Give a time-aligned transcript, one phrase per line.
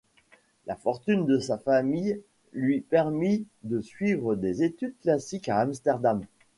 [0.65, 2.19] La fortune de sa famille
[2.53, 6.25] lui permit de suivre des études classiques à Amsterdam.